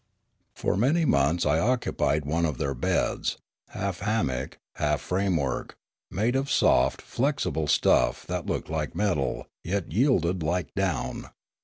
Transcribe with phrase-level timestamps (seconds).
[0.55, 3.37] For many months I occupied one of their beds,
[3.69, 5.75] half hammock, half framework,
[6.09, 11.29] made of soft, flexible stuff that looked like metal, yet yielded like down.